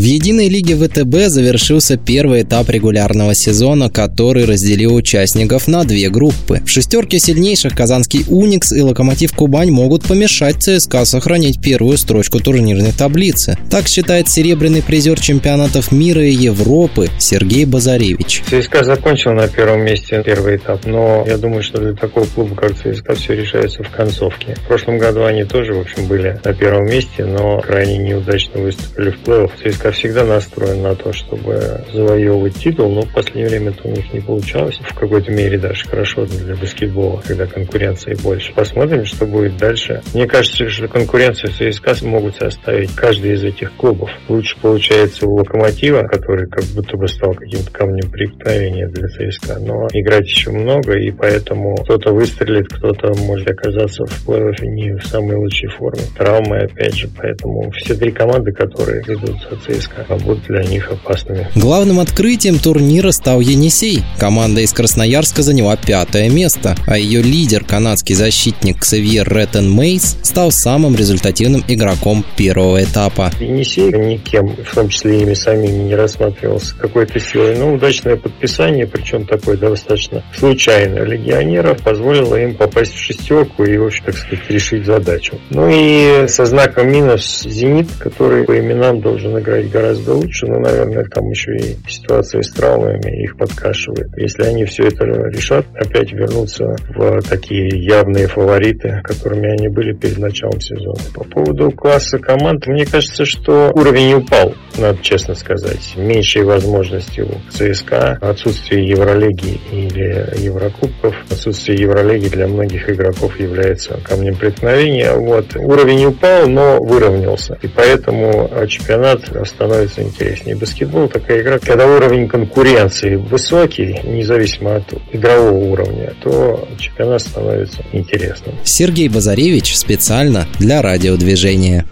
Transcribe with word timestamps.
В 0.00 0.02
единой 0.02 0.48
лиге 0.48 0.76
ВТБ 0.76 1.28
завершился 1.28 1.98
первый 1.98 2.40
этап 2.40 2.70
регулярного 2.70 3.34
сезона, 3.34 3.90
который 3.90 4.46
разделил 4.46 4.94
участников 4.94 5.68
на 5.68 5.84
две 5.84 6.08
группы. 6.08 6.62
В 6.64 6.70
шестерке 6.70 7.18
сильнейших 7.18 7.76
казанский 7.76 8.24
«Уникс» 8.26 8.72
и 8.72 8.80
«Локомотив 8.80 9.34
Кубань» 9.34 9.70
могут 9.70 10.04
помешать 10.04 10.62
ЦСКА 10.62 11.04
сохранить 11.04 11.60
первую 11.60 11.98
строчку 11.98 12.40
турнирной 12.40 12.92
таблицы. 12.92 13.58
Так 13.70 13.88
считает 13.88 14.30
серебряный 14.30 14.82
призер 14.82 15.20
чемпионатов 15.20 15.92
мира 15.92 16.24
и 16.24 16.32
Европы 16.32 17.10
Сергей 17.18 17.66
Базаревич. 17.66 18.42
ЦСКА 18.48 18.84
закончил 18.84 19.32
на 19.32 19.48
первом 19.48 19.82
месте 19.82 20.22
первый 20.24 20.56
этап, 20.56 20.86
но 20.86 21.26
я 21.28 21.36
думаю, 21.36 21.62
что 21.62 21.78
для 21.78 21.92
такого 21.92 22.24
клуба, 22.24 22.54
как 22.54 22.72
ЦСКА, 22.74 23.16
все 23.16 23.34
решается 23.34 23.82
в 23.82 23.90
концовке. 23.90 24.56
В 24.64 24.66
прошлом 24.66 24.96
году 24.96 25.24
они 25.24 25.44
тоже, 25.44 25.74
в 25.74 25.80
общем, 25.80 26.06
были 26.06 26.40
на 26.42 26.54
первом 26.54 26.86
месте, 26.86 27.26
но 27.26 27.60
крайне 27.60 27.98
неудачно 27.98 28.62
выступили 28.62 29.10
в 29.10 29.28
плей-офф. 29.28 29.50
ЦСКА 29.62 29.89
Всегда 29.92 30.24
настроен 30.24 30.82
на 30.82 30.94
то, 30.94 31.12
чтобы 31.12 31.84
завоевывать 31.92 32.54
титул, 32.54 32.90
но 32.90 33.02
в 33.02 33.12
последнее 33.12 33.48
время 33.48 33.70
это 33.70 33.88
у 33.88 33.90
них 33.90 34.12
не 34.12 34.20
получалось. 34.20 34.78
В 34.82 34.94
какой-то 34.94 35.30
мере 35.30 35.58
даже 35.58 35.86
хорошо 35.86 36.26
для 36.26 36.54
баскетбола, 36.54 37.22
когда 37.26 37.46
конкуренции 37.46 38.14
больше. 38.14 38.52
Посмотрим, 38.54 39.04
что 39.04 39.26
будет 39.26 39.56
дальше. 39.56 40.02
Мне 40.14 40.26
кажется, 40.26 40.68
что 40.68 40.88
конкуренцию 40.88 41.52
ЦСКА 41.52 41.94
могут 42.02 42.36
составить 42.36 42.94
каждый 42.94 43.34
из 43.34 43.44
этих 43.44 43.72
клубов. 43.74 44.10
Лучше 44.28 44.56
получается 44.60 45.26
у 45.26 45.34
Локомотива, 45.34 46.04
который 46.04 46.48
как 46.48 46.64
будто 46.74 46.96
бы 46.96 47.08
стал 47.08 47.34
каким-то 47.34 47.70
камнем 47.70 48.10
преткновения 48.10 48.88
для 48.88 49.08
ЦСКА. 49.08 49.58
Но 49.58 49.88
играть 49.92 50.26
еще 50.26 50.50
много, 50.50 50.98
и 50.98 51.10
поэтому 51.10 51.76
кто-то 51.76 52.12
выстрелит, 52.12 52.68
кто-то 52.68 53.12
может 53.22 53.50
оказаться 53.50 54.04
в 54.06 54.28
плей-оффе 54.28 54.66
не 54.66 54.96
в 54.96 55.04
самой 55.06 55.36
лучшей 55.36 55.68
форме. 55.68 56.02
Травмы, 56.16 56.58
опять 56.58 56.94
же, 56.94 57.08
поэтому 57.16 57.70
все 57.72 57.94
три 57.94 58.10
команды, 58.12 58.52
которые 58.52 59.02
идут 59.02 59.36
за 59.50 59.56
ЦСКА, 59.70 60.04
будут 60.16 60.44
для 60.44 60.62
них 60.62 60.90
опасными. 60.90 61.48
Главным 61.54 62.00
открытием 62.00 62.58
турнира 62.58 63.10
стал 63.10 63.40
Енисей. 63.40 64.02
Команда 64.18 64.60
из 64.60 64.72
Красноярска 64.72 65.42
заняла 65.42 65.76
пятое 65.76 66.28
место, 66.28 66.76
а 66.86 66.98
ее 66.98 67.22
лидер, 67.22 67.64
канадский 67.64 68.14
защитник 68.14 68.80
Ксавьер 68.80 69.28
Реттен 69.32 69.70
Мейс, 69.70 70.16
стал 70.22 70.50
самым 70.50 70.96
результативным 70.96 71.64
игроком 71.68 72.24
первого 72.36 72.82
этапа. 72.82 73.30
Енисей 73.40 73.92
никем, 73.92 74.56
в 74.56 74.74
том 74.74 74.88
числе 74.88 75.22
ими 75.22 75.34
самими, 75.34 75.82
не 75.82 75.94
рассматривался 75.94 76.74
какой-то 76.76 77.20
силой, 77.20 77.56
но 77.56 77.72
удачное 77.72 78.16
подписание, 78.16 78.86
причем 78.86 79.26
такое 79.26 79.56
достаточно 79.56 80.22
случайное, 80.36 81.04
легионеров 81.04 81.78
позволило 81.82 82.36
им 82.36 82.54
попасть 82.54 82.94
в 82.94 82.98
шестерку 82.98 83.64
и, 83.64 83.76
в 83.76 83.86
общем, 83.86 84.04
так 84.04 84.16
сказать, 84.16 84.50
решить 84.50 84.86
задачу. 84.86 85.38
Ну 85.50 85.68
и 85.70 86.26
со 86.28 86.44
знаком 86.46 86.88
минус 86.90 87.42
«Зенит», 87.42 87.88
который 87.98 88.44
по 88.44 88.58
именам 88.58 89.00
должен 89.00 89.38
играть 89.38 89.59
играть 89.60 89.70
гораздо 89.70 90.14
лучше, 90.14 90.46
но, 90.46 90.58
наверное, 90.58 91.04
там 91.04 91.28
еще 91.30 91.56
и 91.56 91.76
ситуация 91.88 92.42
с 92.42 92.50
травмами 92.50 93.22
их 93.22 93.36
подкашивает. 93.36 94.08
Если 94.16 94.42
они 94.44 94.64
все 94.64 94.84
это 94.84 95.04
решат, 95.04 95.66
опять 95.74 96.12
вернуться 96.12 96.76
в 96.88 97.22
такие 97.22 97.68
явные 97.68 98.26
фавориты, 98.26 99.00
которыми 99.04 99.50
они 99.50 99.68
были 99.68 99.92
перед 99.92 100.18
началом 100.18 100.60
сезона. 100.60 101.00
По 101.14 101.24
поводу 101.24 101.70
класса 101.70 102.18
команд, 102.18 102.66
мне 102.66 102.86
кажется, 102.86 103.24
что 103.24 103.70
уровень 103.74 104.14
упал, 104.14 104.54
надо 104.78 104.98
честно 105.02 105.34
сказать. 105.34 105.94
Меньшие 105.96 106.44
возможности 106.44 107.20
у 107.20 107.32
ЦСКА, 107.50 108.18
отсутствие 108.20 108.88
Евролиги 108.88 109.60
или 109.72 110.44
Еврокубков, 110.44 111.14
отсутствие 111.30 111.80
Евролиги 111.80 112.28
для 112.28 112.46
многих 112.46 112.88
игроков 112.88 113.38
является 113.38 113.98
камнем 114.04 114.36
преткновения. 114.36 115.12
Вот. 115.12 115.56
Уровень 115.56 116.06
упал, 116.06 116.48
но 116.48 116.78
выровнялся. 116.80 117.58
И 117.62 117.68
поэтому 117.68 118.50
чемпионат 118.68 119.28
становится 119.50 120.02
интереснее. 120.02 120.56
Баскетбол 120.56 121.08
такая 121.08 121.42
игра, 121.42 121.58
когда 121.58 121.86
уровень 121.86 122.28
конкуренции 122.28 123.16
высокий, 123.16 124.00
независимо 124.04 124.76
от 124.76 124.92
игрового 125.12 125.52
уровня, 125.52 126.14
то 126.22 126.68
чемпионат 126.78 127.22
становится 127.22 127.82
интересным. 127.92 128.54
Сергей 128.64 129.08
Базаревич 129.08 129.76
специально 129.76 130.46
для 130.58 130.82
радиодвижения. 130.82 131.86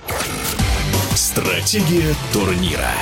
Стратегия 1.15 2.15
турнира. 2.33 2.93